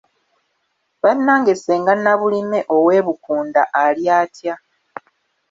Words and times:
Bannange 1.01 1.53
Ssenga 1.57 1.93
Nabulime 2.03 2.59
ow'e 2.75 2.99
Bukunda 3.05 3.61
ali 3.83 4.05
atya? 4.19 4.53